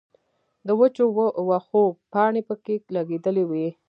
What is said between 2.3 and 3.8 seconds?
پکښې لګېدلې وې